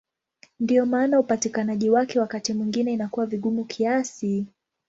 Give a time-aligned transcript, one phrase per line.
[0.59, 4.45] Ndiyo maana upatikanaji wake wakati mwingine inakuwa vigumu kiasi.